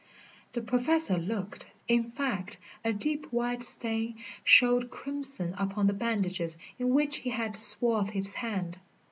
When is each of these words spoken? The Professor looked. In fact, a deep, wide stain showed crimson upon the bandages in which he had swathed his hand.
The 0.53 0.61
Professor 0.61 1.17
looked. 1.19 1.67
In 1.87 2.09
fact, 2.09 2.57
a 2.83 2.91
deep, 2.91 3.31
wide 3.31 3.61
stain 3.61 4.17
showed 4.43 4.89
crimson 4.89 5.53
upon 5.59 5.85
the 5.85 5.93
bandages 5.93 6.57
in 6.79 6.89
which 6.89 7.17
he 7.17 7.29
had 7.29 7.55
swathed 7.55 8.09
his 8.09 8.33
hand. 8.33 8.79